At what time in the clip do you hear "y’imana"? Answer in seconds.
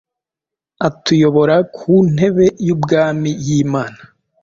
3.45-4.01